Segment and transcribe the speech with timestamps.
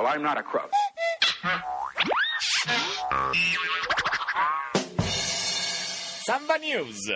[0.00, 0.70] Well, I'm not a crook.
[6.24, 7.12] Samba News.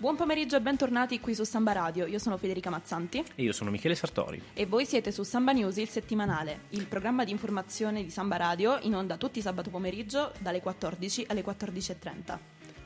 [0.00, 2.06] Buon pomeriggio e bentornati qui su Samba Radio.
[2.06, 4.42] Io sono Federica Mazzanti E io sono Michele Sartori.
[4.54, 8.78] e voi siete su Samba News, il settimanale, il programma di informazione di Samba Radio
[8.82, 12.38] in onda tutti i sabato pomeriggio dalle 14 alle 14.30.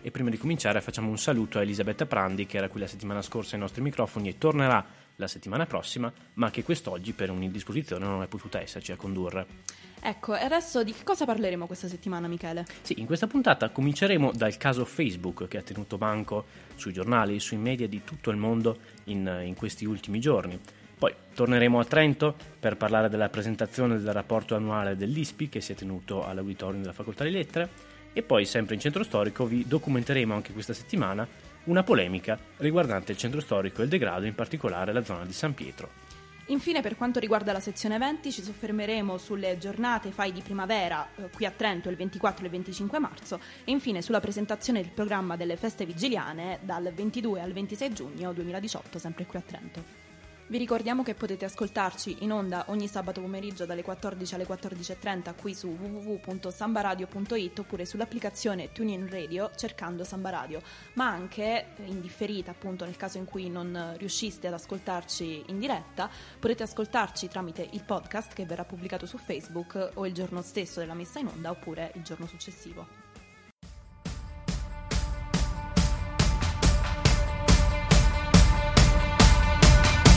[0.02, 3.22] E prima di cominciare facciamo un saluto a Elisabetta Prandi che era qui la settimana
[3.22, 4.84] scorsa ai nostri microfoni e tornerà
[5.16, 9.46] la settimana prossima, ma che quest'oggi per un'indisposizione non è potuta esserci a condurre.
[10.00, 12.66] Ecco, e adesso di che cosa parleremo questa settimana, Michele?
[12.82, 17.40] Sì, in questa puntata cominceremo dal caso Facebook che ha tenuto banco sui giornali e
[17.40, 20.60] sui media di tutto il mondo in, in questi ultimi giorni.
[20.96, 25.74] Poi torneremo a Trento per parlare della presentazione del rapporto annuale dell'ISPI che si è
[25.74, 27.68] tenuto all'auditorium della Facoltà di Lettere
[28.12, 31.26] e poi sempre in centro storico vi documenteremo anche questa settimana
[31.64, 35.54] una polemica riguardante il centro storico e il degrado, in particolare la zona di San
[35.54, 36.04] Pietro.
[36.48, 41.30] Infine, per quanto riguarda la sezione eventi, ci soffermeremo sulle giornate FAI di primavera eh,
[41.30, 45.36] qui a Trento il 24 e il 25 marzo e infine sulla presentazione del programma
[45.36, 50.03] delle feste vigiliane dal 22 al 26 giugno 2018, sempre qui a Trento.
[50.46, 55.54] Vi ricordiamo che potete ascoltarci in onda ogni sabato pomeriggio dalle 14 alle 14.30 qui
[55.54, 60.60] su www.sambaradio.it oppure sull'applicazione TuneIn Radio cercando Samba Radio,
[60.94, 66.10] ma anche in differita appunto nel caso in cui non riusciste ad ascoltarci in diretta,
[66.38, 70.92] potete ascoltarci tramite il podcast che verrà pubblicato su Facebook o il giorno stesso della
[70.92, 73.03] messa in onda oppure il giorno successivo.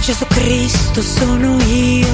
[0.08, 2.08] Gesù Cristo sono io,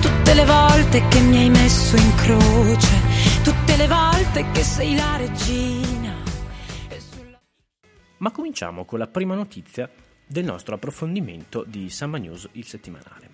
[0.00, 5.16] tutte le volte che mi hai messo in croce, tutte le volte che sei la
[5.16, 6.14] regina.
[6.96, 7.40] Sulla-
[8.18, 9.90] Ma cominciamo con la prima notizia
[10.24, 13.28] del nostro approfondimento di Samba News, il settimanale.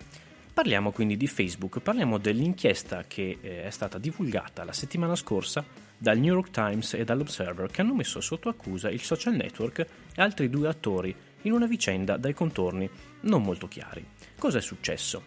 [0.51, 5.63] Parliamo quindi di Facebook, parliamo dell'inchiesta che eh, è stata divulgata la settimana scorsa
[5.95, 9.77] dal New York Times e dall'Observer che hanno messo sotto accusa il social network
[10.15, 12.89] e altri due attori in una vicenda dai contorni
[13.21, 14.05] non molto chiari.
[14.37, 15.23] Cosa è successo?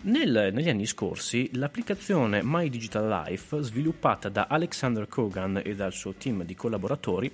[0.00, 6.14] Nel- negli anni scorsi l'applicazione My Digital Life, sviluppata da Alexander Kogan e dal suo
[6.14, 7.30] team di collaboratori,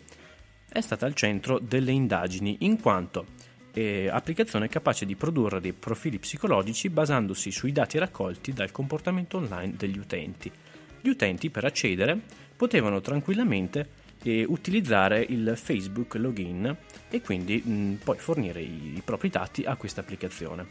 [0.69, 3.27] è stata al centro delle indagini in quanto
[3.75, 9.75] eh, applicazione capace di produrre dei profili psicologici basandosi sui dati raccolti dal comportamento online
[9.77, 10.51] degli utenti.
[11.01, 12.19] Gli utenti per accedere
[12.57, 16.77] potevano tranquillamente utilizzare il Facebook login
[17.11, 20.67] e quindi mh, poi fornire i, i propri dati a questa applicazione.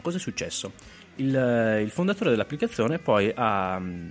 [0.00, 0.72] Cosa è successo?
[1.16, 4.08] Il, il fondatore dell'applicazione poi ha, mh,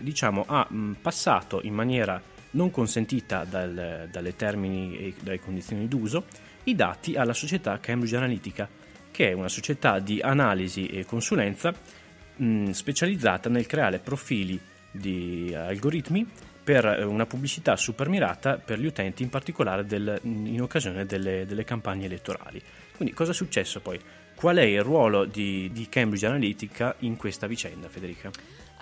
[0.00, 2.20] diciamo, ha mh, passato in maniera
[2.52, 6.24] non consentita dal- dalle termini e dalle condizioni d'uso
[6.64, 8.68] i dati alla società Cambridge Analytica,
[9.10, 11.74] che è una società di analisi e consulenza
[12.36, 14.60] mh, specializzata nel creare profili
[14.90, 16.26] di algoritmi
[16.62, 21.44] per eh, una pubblicità super mirata per gli utenti, in particolare del- in occasione delle,
[21.46, 22.60] delle campagne elettorali.
[22.96, 24.00] Quindi cosa è successo poi?
[24.34, 28.30] Qual è il ruolo di, di Cambridge Analytica in questa vicenda, Federica?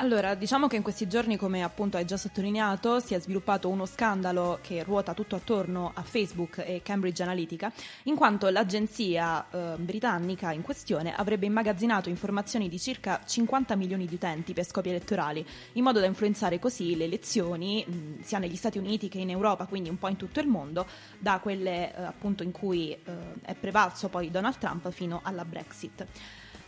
[0.00, 3.84] Allora, diciamo che in questi giorni, come appunto hai già sottolineato, si è sviluppato uno
[3.84, 7.70] scandalo che ruota tutto attorno a Facebook e Cambridge Analytica,
[8.04, 14.14] in quanto l'agenzia eh, britannica in questione avrebbe immagazzinato informazioni di circa 50 milioni di
[14.14, 18.78] utenti per scopi elettorali, in modo da influenzare così le elezioni mh, sia negli Stati
[18.78, 20.86] Uniti che in Europa, quindi un po' in tutto il mondo,
[21.18, 22.98] da quelle eh, appunto in cui eh,
[23.42, 26.06] è prevalso poi Donald Trump fino alla Brexit.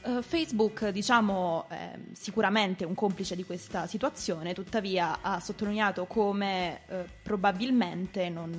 [0.04, 7.04] Eh, Facebook, diciamo, è sicuramente un complice di questa situazione, tuttavia ha sottolineato come eh,
[7.22, 8.50] probabilmente non,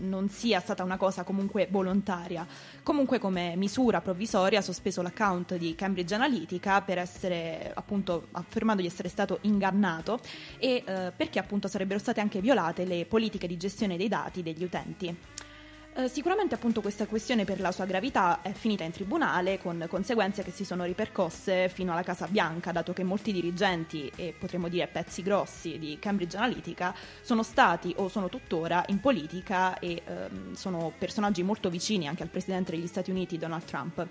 [0.00, 2.44] non sia stata una cosa comunque volontaria.
[2.82, 8.88] Comunque come misura provvisoria ha sospeso l'account di Cambridge Analytica per essere appunto affermando di
[8.88, 10.18] essere stato ingannato
[10.58, 14.64] e eh, perché appunto sarebbero state anche violate le politiche di gestione dei dati degli
[14.64, 15.16] utenti.
[15.98, 20.44] Eh, sicuramente appunto questa questione per la sua gravità è finita in tribunale con conseguenze
[20.44, 24.86] che si sono ripercosse fino alla Casa Bianca, dato che molti dirigenti e potremmo dire
[24.86, 30.92] pezzi grossi di Cambridge Analytica sono stati o sono tuttora in politica e ehm, sono
[30.96, 34.06] personaggi molto vicini anche al presidente degli Stati Uniti Donald Trump.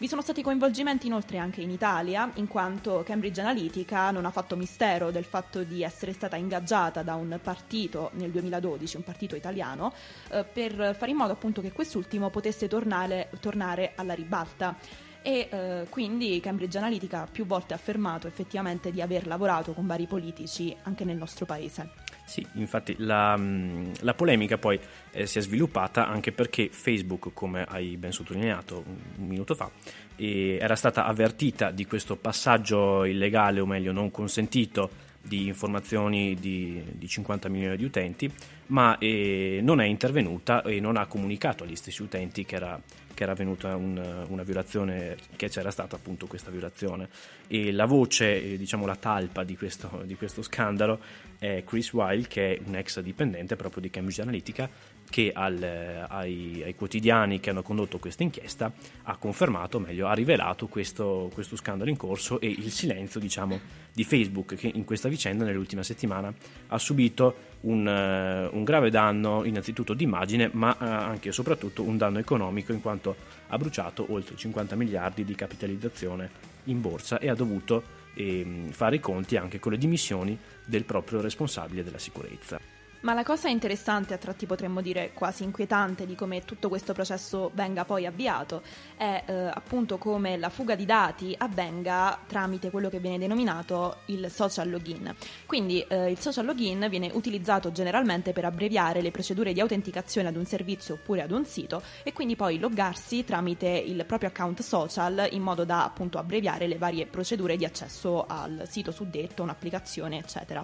[0.00, 4.56] Vi sono stati coinvolgimenti inoltre anche in Italia, in quanto Cambridge Analytica non ha fatto
[4.56, 9.92] mistero del fatto di essere stata ingaggiata da un partito nel 2012, un partito italiano,
[10.30, 14.74] eh, per fare in modo appunto che quest'ultimo potesse tornare, tornare alla ribalta.
[15.20, 20.06] E eh, quindi Cambridge Analytica ha più volte affermato effettivamente di aver lavorato con vari
[20.06, 22.09] politici anche nel nostro paese.
[22.30, 24.78] Sì, infatti la, mm, la polemica poi
[25.10, 29.68] eh, si è sviluppata anche perché Facebook, come hai ben sottolineato un minuto fa,
[30.14, 36.80] eh, era stata avvertita di questo passaggio illegale o meglio non consentito di informazioni di,
[36.92, 38.32] di 50 milioni di utenti,
[38.70, 42.80] ma eh, non è intervenuta e non ha comunicato agli stessi utenti che era,
[43.12, 47.08] che era avvenuta un, una violazione, che c'era stata appunto questa violazione.
[47.46, 51.00] E la voce, eh, diciamo la talpa di questo, di questo scandalo
[51.38, 54.68] è Chris Wilde, che è un ex dipendente proprio di Cambridge Analytica,
[55.10, 55.60] che al,
[56.08, 58.72] ai, ai, quotidiani che hanno condotto questa inchiesta
[59.02, 63.58] ha confermato, meglio, ha rivelato questo, questo, scandalo in corso e il silenzio diciamo,
[63.92, 66.32] di Facebook che in questa vicenda nell'ultima settimana
[66.68, 71.96] ha subito un, uh, un grave danno innanzitutto d'immagine ma uh, anche e soprattutto un
[71.96, 73.16] danno economico in quanto
[73.48, 76.30] ha bruciato oltre 50 miliardi di capitalizzazione
[76.64, 77.82] in borsa e ha dovuto
[78.14, 82.69] eh, fare i conti anche con le dimissioni del proprio responsabile della sicurezza.
[83.02, 87.50] Ma la cosa interessante, a tratti potremmo dire quasi inquietante, di come tutto questo processo
[87.54, 88.60] venga poi avviato
[88.94, 94.30] è eh, appunto come la fuga di dati avvenga tramite quello che viene denominato il
[94.30, 95.14] social login.
[95.46, 100.36] Quindi eh, il social login viene utilizzato generalmente per abbreviare le procedure di autenticazione ad
[100.36, 105.26] un servizio oppure ad un sito e quindi poi loggarsi tramite il proprio account social
[105.30, 110.62] in modo da appunto abbreviare le varie procedure di accesso al sito suddetto, un'applicazione, eccetera.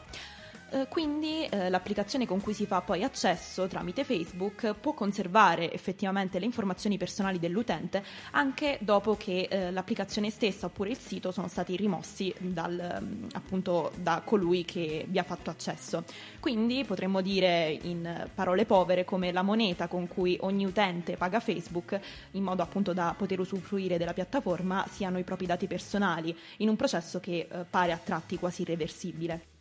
[0.68, 6.40] Eh, quindi eh, l'applicazione con cui si fa poi accesso tramite Facebook può conservare effettivamente
[6.40, 8.02] le informazioni personali dell'utente
[8.32, 13.92] anche dopo che eh, l'applicazione stessa oppure il sito sono stati rimossi dal, mm, appunto,
[13.96, 16.02] da colui che vi ha fatto accesso.
[16.40, 22.00] Quindi potremmo dire in parole povere come la moneta con cui ogni utente paga Facebook
[22.32, 26.74] in modo appunto da poter usufruire della piattaforma siano i propri dati personali in un
[26.74, 29.54] processo che eh, pare a tratti quasi irreversibile.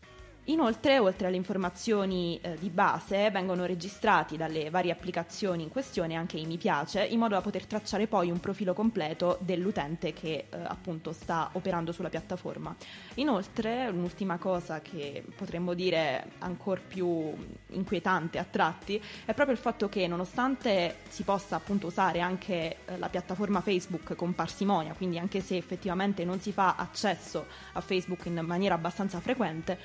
[0.47, 6.38] Inoltre, oltre alle informazioni eh, di base, vengono registrati dalle varie applicazioni in questione anche
[6.38, 10.57] i mi piace, in modo da poter tracciare poi un profilo completo dell'utente che eh,
[10.62, 12.75] appunto sta operando sulla piattaforma.
[13.15, 17.33] Inoltre, un'ultima cosa che potremmo dire ancora più
[17.69, 23.00] inquietante a tratti è proprio il fatto che nonostante si possa appunto usare anche eh,
[23.00, 28.27] la piattaforma Facebook con parsimonia, quindi anche se effettivamente non si fa accesso a Facebook
[28.27, 29.80] in maniera abbastanza frequente,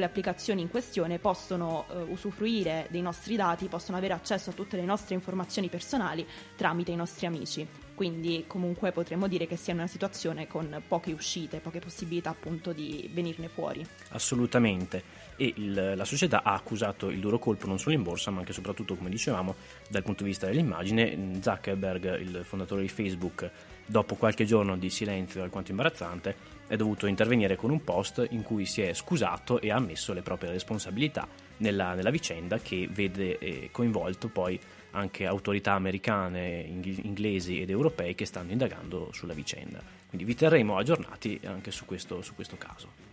[0.00, 4.76] comunque applicazioni in questione possono eh, usufruire dei nostri dati, possono avere accesso a tutte
[4.76, 6.26] le nostre informazioni personali
[6.56, 7.66] tramite i nostri amici.
[7.94, 13.10] Quindi comunque potremmo dire che sia una situazione con poche uscite, poche possibilità appunto di
[13.12, 13.86] venirne fuori.
[14.10, 15.02] Assolutamente.
[15.36, 18.52] E il, la società ha accusato il duro colpo non solo in borsa, ma anche
[18.52, 19.54] e soprattutto, come dicevamo,
[19.90, 21.40] dal punto di vista dell'immagine.
[21.42, 23.50] Zuckerberg, il fondatore di Facebook,
[23.84, 28.64] dopo qualche giorno di silenzio alquanto imbarazzante, è dovuto intervenire con un post in cui
[28.64, 31.26] si è scusato e ha ammesso le proprie responsabilità
[31.56, 34.58] nella, nella vicenda che vede eh, coinvolto poi
[34.92, 39.82] anche autorità americane, inglesi ed europee che stanno indagando sulla vicenda.
[40.06, 43.08] Quindi vi terremo aggiornati anche su questo, su questo caso.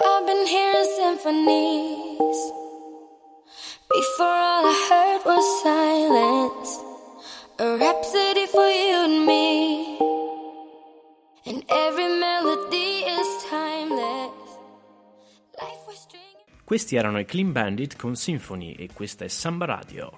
[0.00, 2.62] I've been hearing symphonies
[3.94, 6.80] Before all I heard was silence,
[7.58, 9.98] a rhapsody for you and me.
[11.46, 14.32] And every melody is timeless.
[16.64, 20.10] Questi erano i Clean Bandit con Symphony e questa è Samba Radio.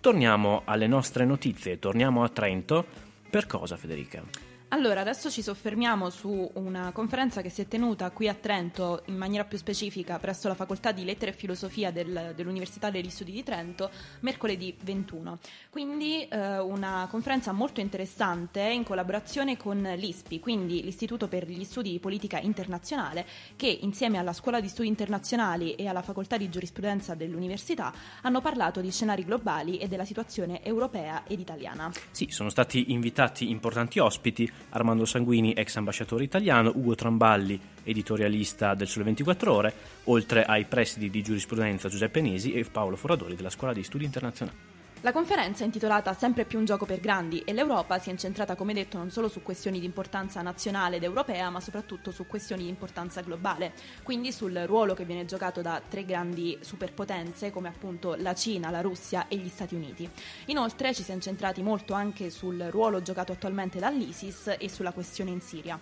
[0.00, 2.86] Torniamo alle nostre notizie, torniamo a Trento.
[3.28, 4.49] Per cosa, Federica?
[4.72, 9.16] Allora, adesso ci soffermiamo su una conferenza che si è tenuta qui a Trento, in
[9.16, 13.42] maniera più specifica, presso la Facoltà di Lettere e Filosofia del, dell'Università degli Studi di
[13.42, 15.40] Trento, mercoledì 21.
[15.70, 21.90] Quindi eh, una conferenza molto interessante in collaborazione con l'ISPI, quindi l'Istituto per gli Studi
[21.90, 27.16] di Politica Internazionale, che insieme alla Scuola di Studi Internazionali e alla Facoltà di Giurisprudenza
[27.16, 31.90] dell'Università hanno parlato di scenari globali e della situazione europea ed italiana.
[32.12, 38.88] Sì, sono stati invitati importanti ospiti Armando Sanguini, ex ambasciatore italiano, Ugo Tramballi, editorialista del
[38.88, 39.74] Sole 24 Ore,
[40.04, 44.69] oltre ai presidi di giurisprudenza Giuseppe Nesi e Paolo Foradori della Scuola di Studi Internazionali.
[45.02, 48.74] La conferenza intitolata Sempre più un gioco per grandi e l'Europa si è incentrata, come
[48.74, 52.68] detto, non solo su questioni di importanza nazionale ed europea, ma soprattutto su questioni di
[52.68, 58.34] importanza globale, quindi sul ruolo che viene giocato da tre grandi superpotenze come appunto la
[58.34, 60.06] Cina, la Russia e gli Stati Uniti.
[60.46, 65.30] Inoltre ci si è incentrati molto anche sul ruolo giocato attualmente dall'ISIS e sulla questione
[65.30, 65.80] in Siria.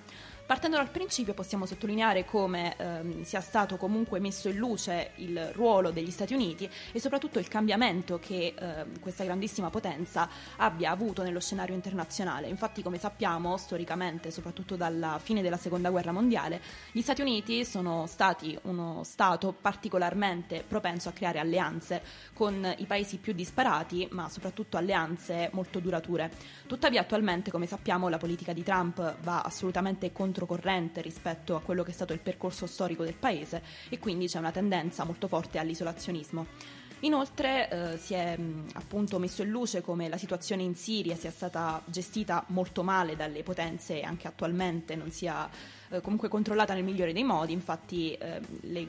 [0.48, 5.90] Partendo dal principio possiamo sottolineare come ehm, sia stato comunque messo in luce il ruolo
[5.90, 10.26] degli Stati Uniti e soprattutto il cambiamento che ehm, questa grandissima potenza
[10.56, 12.48] abbia avuto nello scenario internazionale.
[12.48, 16.62] Infatti, come sappiamo, storicamente, soprattutto dalla fine della Seconda Guerra Mondiale,
[16.92, 22.00] gli Stati Uniti sono stati uno Stato particolarmente propenso a creare alleanze
[22.32, 26.30] con i paesi più disparati, ma soprattutto alleanze molto durature.
[26.66, 31.82] Tuttavia, attualmente, come sappiamo, la politica di Trump va assolutamente contro controcorrente rispetto a quello
[31.82, 35.58] che è stato il percorso storico del paese e quindi c'è una tendenza molto forte
[35.58, 36.46] all'isolazionismo.
[37.00, 41.30] Inoltre eh, si è mh, appunto messo in luce come la situazione in Siria sia
[41.30, 45.48] stata gestita molto male dalle potenze e anche attualmente non sia
[45.90, 48.40] eh, comunque controllata nel migliore dei modi, infatti eh,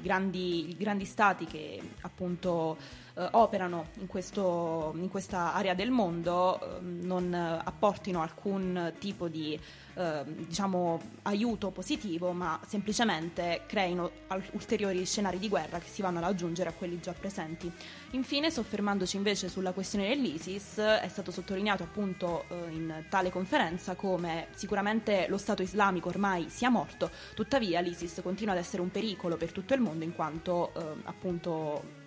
[0.01, 2.77] grandi, i grandi stati che appunto
[3.19, 9.59] eh, operano in, questo, in, questa area del mondo eh, non apportino alcun tipo di
[9.95, 14.09] eh, diciamo, aiuto positivo, ma semplicemente creino
[14.51, 17.69] ulteriori scenari di guerra che si vanno ad aggiungere a quelli già presenti.
[18.11, 24.47] Infine, soffermandoci invece sulla questione dell'ISIS, è stato sottolineato appunto eh, in tale conferenza come
[24.53, 29.51] sicuramente lo Stato islamico ormai sia morto, tuttavia l'ISIS continua ad essere un pericolo per
[29.51, 31.98] tutto il mondo in quanto eh, appunto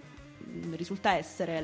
[0.77, 1.61] risulta essere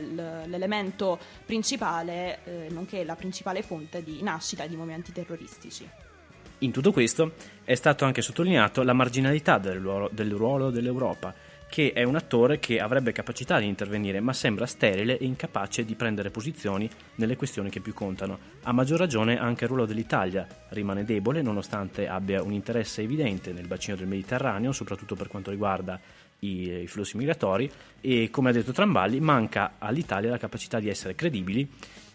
[0.47, 5.89] l'elemento principale, eh, nonché la principale fonte di nascita di movimenti terroristici.
[6.61, 11.33] In tutto questo è stato anche sottolineato la marginalità del ruolo, del ruolo dell'Europa,
[11.69, 15.95] che è un attore che avrebbe capacità di intervenire, ma sembra sterile e incapace di
[15.95, 18.39] prendere posizioni nelle questioni che più contano.
[18.63, 23.67] A maggior ragione anche il ruolo dell'Italia rimane debole, nonostante abbia un interesse evidente nel
[23.67, 26.01] bacino del Mediterraneo, soprattutto per quanto riguarda
[26.41, 31.15] i, i, flussi migratori e come ha detto Tramballi manca all'Italia la capacità di essere
[31.15, 31.69] credibili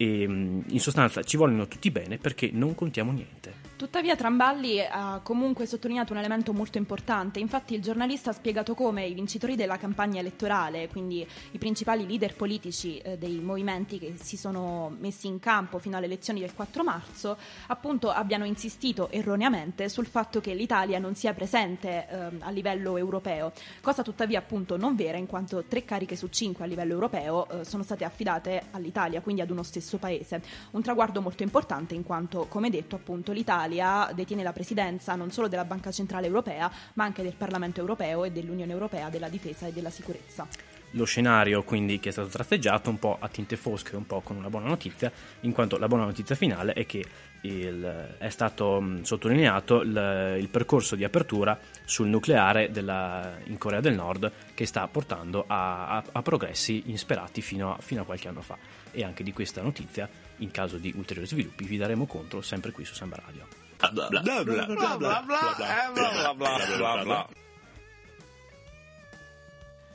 [0.04, 3.72] e in sostanza ci vogliono tutti bene perché non contiamo niente.
[3.76, 9.06] Tuttavia Tramballi ha comunque sottolineato un elemento molto importante, infatti il giornalista ha spiegato come
[9.06, 14.38] i vincitori della campagna elettorale, quindi i principali leader politici eh, dei movimenti che si
[14.38, 20.06] sono messi in campo fino alle elezioni del 4 marzo, appunto abbiano insistito erroneamente sul
[20.06, 25.18] fatto che l'Italia non sia presente eh, a livello europeo, cosa tuttavia appunto non vera
[25.18, 29.42] in quanto tre cariche su cinque a livello europeo eh, sono state affidate all'Italia, quindi
[29.42, 30.42] ad uno stesso paese.
[30.72, 35.48] Un traguardo molto importante in quanto, come detto, appunto l'Italia detiene la presidenza non solo
[35.48, 39.74] della Banca Centrale Europea, ma anche del Parlamento Europeo e dell'Unione Europea della Difesa e
[39.74, 40.48] della Sicurezza.
[40.96, 44.36] Lo scenario quindi che è stato tratteggiato un po' a tinte fosche, un po' con
[44.36, 47.04] una buona notizia, in quanto la buona notizia finale è che
[47.44, 53.96] il, è stato sottolineato il, il, percorso di apertura sul nucleare della, in Corea del
[53.96, 58.42] Nord che sta portando a, a, a progressi insperati fino a, fino a qualche anno
[58.42, 58.58] fa.
[58.92, 60.08] E anche di questa notizia,
[60.38, 64.22] in caso di ulteriori sviluppi, vi daremo conto sempre qui su Samba Radio bla bla
[64.22, 67.28] bla bla bla bla bla bla bla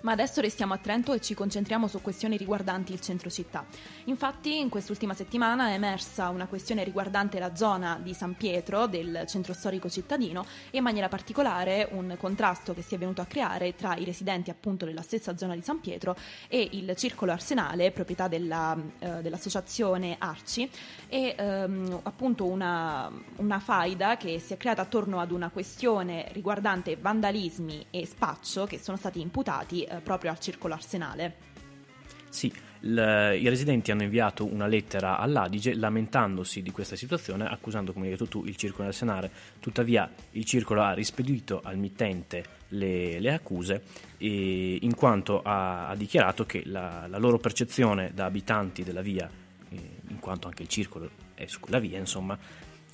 [0.00, 3.64] ma adesso restiamo a Trento e ci concentriamo su questioni riguardanti il centro città.
[4.04, 9.24] Infatti, in quest'ultima settimana è emersa una questione riguardante la zona di San Pietro, del
[9.26, 13.74] centro storico cittadino, e in maniera particolare un contrasto che si è venuto a creare
[13.74, 16.16] tra i residenti appunto della stessa zona di San Pietro
[16.48, 20.70] e il Circolo Arsenale, proprietà della, eh, dell'associazione Arci,
[21.08, 26.96] e ehm, appunto una, una faida che si è creata attorno ad una questione riguardante
[26.96, 31.46] vandalismi e spaccio che sono stati imputati eh, proprio al circolo arsenale.
[32.28, 38.06] Sì, l- i residenti hanno inviato una lettera all'Adige lamentandosi di questa situazione, accusando, come
[38.06, 39.30] hai detto tu, il circolo arsenale.
[39.60, 43.82] Tuttavia, il circolo ha rispedito al mittente le, le accuse,
[44.18, 49.28] e, in quanto ha, ha dichiarato che la, la, loro percezione da abitanti della via,
[49.70, 49.76] eh,
[50.08, 52.38] in quanto anche il circolo è su quella via, insomma,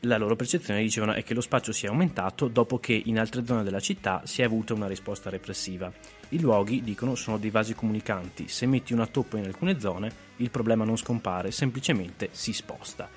[0.04, 3.62] la loro percezione, dicevano, è che lo spaccio sia aumentato dopo che in altre zone
[3.62, 5.92] della città si è avuta una risposta repressiva.
[6.30, 8.49] I luoghi, dicono, sono dei vasi comunicanti.
[8.49, 13.08] Se metti una toppa in alcune zone, il problema non scompare, semplicemente si sposta.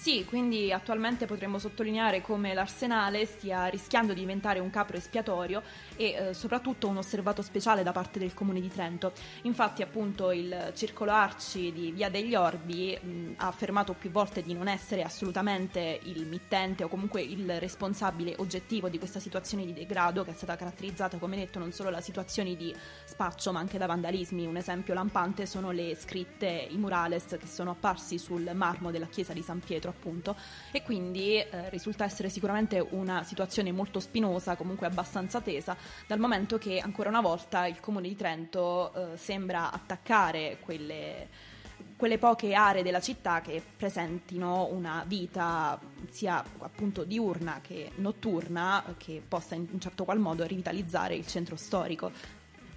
[0.00, 5.62] Sì, quindi attualmente potremmo sottolineare come l'Arsenale stia rischiando di diventare un capro espiatorio
[5.94, 9.12] e eh, soprattutto un osservato speciale da parte del Comune di Trento.
[9.42, 14.54] Infatti appunto il Circolo Arci di Via degli Orbi mh, ha affermato più volte di
[14.54, 20.24] non essere assolutamente il mittente o comunque il responsabile oggettivo di questa situazione di degrado
[20.24, 23.84] che è stata caratterizzata, come detto, non solo da situazioni di spaccio ma anche da
[23.84, 24.46] vandalismi.
[24.46, 29.34] Un esempio lampante sono le scritte, i murales che sono apparsi sul marmo della chiesa
[29.34, 30.36] di San Pietro appunto
[30.70, 36.58] e quindi eh, risulta essere sicuramente una situazione molto spinosa, comunque abbastanza tesa, dal momento
[36.58, 41.48] che ancora una volta il comune di Trento eh, sembra attaccare quelle
[41.96, 45.78] quelle poche aree della città che presentino una vita
[46.08, 51.56] sia appunto diurna che notturna che possa in un certo qual modo rivitalizzare il centro
[51.56, 52.10] storico.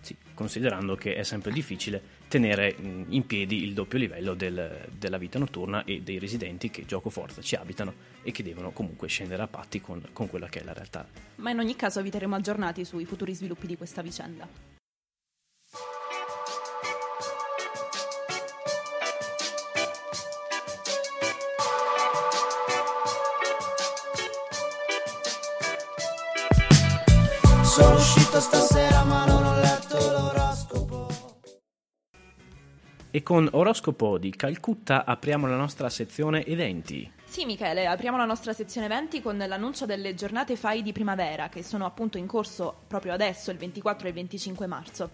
[0.02, 2.02] Sì, considerando che è sempre difficile
[2.34, 7.12] tenere in piedi il doppio livello del, della vita notturna e dei residenti che gioco
[7.12, 10.64] forza ci abitano e che devono comunque scendere a patti con, con quella che è
[10.64, 11.08] la realtà.
[11.36, 14.48] Ma in ogni caso vi terremo aggiornati sui futuri sviluppi di questa vicenda.
[27.62, 28.00] Sono
[33.16, 37.12] E con Oroscopo di Calcutta apriamo la nostra sezione eventi.
[37.24, 41.62] Sì, Michele, apriamo la nostra sezione eventi con l'annuncio delle giornate FAI di primavera, che
[41.62, 45.12] sono appunto in corso proprio adesso, il 24 e il 25 marzo.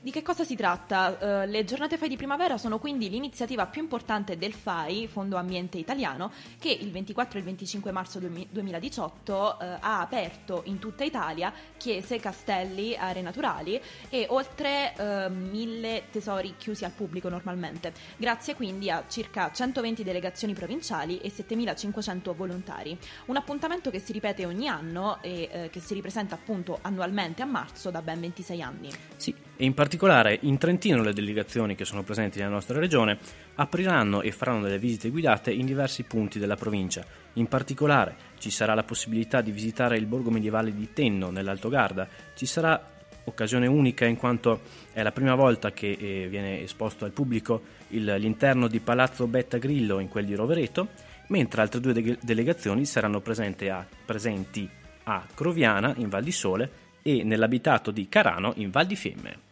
[0.00, 1.44] Di che cosa si tratta?
[1.44, 5.78] Uh, le giornate FAI di primavera sono quindi l'iniziativa più importante del FAI, Fondo Ambiente
[5.78, 11.52] Italiano, che il 24 e il 25 marzo 2018 uh, ha aperto in tutta Italia
[11.76, 18.90] chiese, castelli, aree naturali e oltre uh, mille tesori chiusi al pubblico normalmente, grazie quindi
[18.90, 22.96] a circa 120 delegazioni provinciali e 7500 volontari.
[23.26, 27.90] Un appuntamento che si ripete ogni anno e che si ripresenta appunto annualmente a marzo
[27.90, 28.90] da ben 26 anni.
[29.16, 33.18] Sì, e in particolare in Trentino le delegazioni che sono presenti nella nostra regione
[33.56, 37.04] apriranno e faranno delle visite guidate in diversi punti della provincia.
[37.34, 42.08] In particolare ci sarà la possibilità di visitare il borgo medievale di Tenno nell'Alto Garda,
[42.34, 42.82] ci sarà
[43.24, 44.62] occasione unica in quanto
[44.94, 49.58] è la prima volta che eh, viene esposto al pubblico il, l'interno di Palazzo Betta
[49.58, 50.88] Grillo in quel di Rovereto,
[51.26, 54.70] mentre altre due de- delegazioni saranno a, presenti
[55.04, 56.70] a Croviana in Val di Sole
[57.02, 59.48] e nell'abitato di Carano in Val di Fiemme.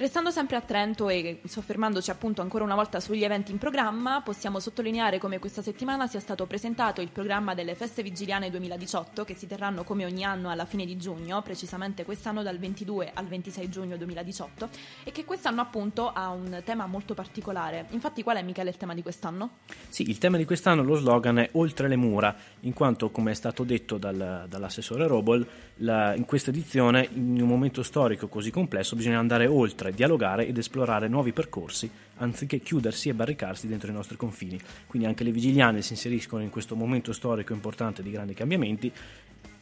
[0.00, 4.58] Restando sempre a Trento e soffermandoci appunto ancora una volta sugli eventi in programma, possiamo
[4.58, 9.46] sottolineare come questa settimana sia stato presentato il programma delle feste vigiliane 2018 che si
[9.46, 13.98] terranno come ogni anno alla fine di giugno, precisamente quest'anno dal 22 al 26 giugno
[13.98, 14.70] 2018
[15.04, 17.84] e che quest'anno appunto ha un tema molto particolare.
[17.90, 19.58] Infatti qual è Michele il tema di quest'anno?
[19.90, 23.34] Sì, il tema di quest'anno, lo slogan è Oltre le mura, in quanto come è
[23.34, 25.46] stato detto dal, dall'assessore Robol,
[25.82, 30.58] la, in questa edizione in un momento storico così complesso bisogna andare oltre dialogare ed
[30.58, 34.58] esplorare nuovi percorsi anziché chiudersi e barricarsi dentro i nostri confini.
[34.86, 38.92] Quindi anche le vigiliane si inseriscono in questo momento storico importante di grandi cambiamenti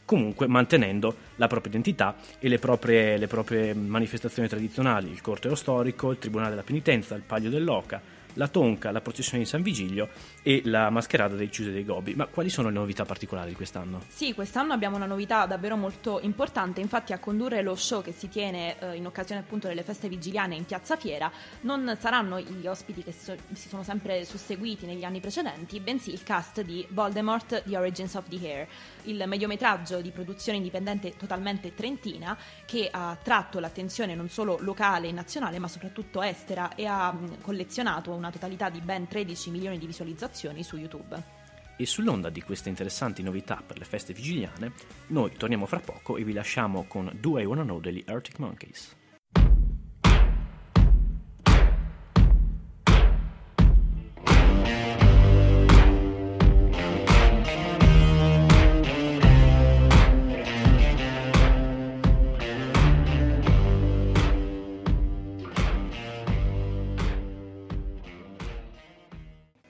[0.09, 6.09] comunque mantenendo la propria identità e le proprie, le proprie manifestazioni tradizionali, il corteo storico,
[6.09, 8.01] il Tribunale della Penitenza, il Paglio dell'Oca,
[8.39, 10.07] la tonca, la processione di San Vigilio
[10.41, 12.15] e la mascherata dei Ciuse dei Gobi.
[12.15, 14.01] Ma quali sono le novità particolari di quest'anno?
[14.07, 18.29] Sì, quest'anno abbiamo una novità davvero molto importante, infatti a condurre lo show che si
[18.29, 21.29] tiene eh, in occasione appunto delle feste vigiliane in Piazza Fiera
[21.61, 26.23] non saranno gli ospiti che so- si sono sempre susseguiti negli anni precedenti, bensì il
[26.23, 28.67] cast di Voldemort The Origins of the Hair,
[29.03, 35.11] il mediometraggio di produzione indipendente totalmente trentina che ha tratto l'attenzione non solo locale e
[35.11, 40.63] nazionale ma soprattutto estera e ha collezionato una totalità di ben 13 milioni di visualizzazioni
[40.63, 41.37] su YouTube.
[41.75, 44.73] E sull'onda di queste interessanti novità per le feste vigiliane,
[45.07, 48.97] noi torniamo fra poco e vi lasciamo con Do I Wanna Know degli Arctic Monkeys.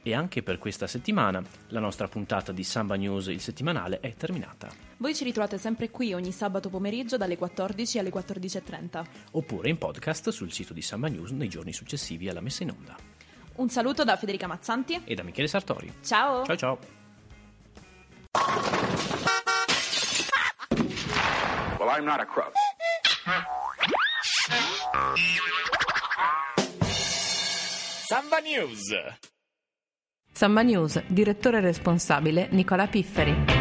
[0.02, 4.70] E anche per questa settimana la nostra puntata di Samba News il settimanale è terminata.
[4.98, 9.06] Voi ci ritrovate sempre qui ogni sabato pomeriggio dalle 14 alle 14.30.
[9.32, 12.96] Oppure in podcast sul sito di Samba News nei giorni successivi alla messa in onda.
[13.56, 15.94] Un saluto da Federica Mazzanti e da Michele Sartori.
[16.02, 16.46] Ciao!
[16.46, 16.80] Ciao ciao!
[21.78, 22.54] Well, I'm not a crook.
[28.08, 28.94] Samba News.
[30.40, 33.59] Samba News, direttore responsabile Nicola Pifferi.